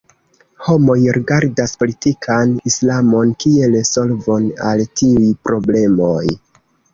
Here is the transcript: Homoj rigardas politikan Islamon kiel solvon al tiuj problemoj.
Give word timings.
Homoj 0.67 0.93
rigardas 1.17 1.73
politikan 1.83 2.55
Islamon 2.71 3.35
kiel 3.45 3.77
solvon 3.91 4.49
al 4.71 4.83
tiuj 5.03 5.29
problemoj. 5.51 6.25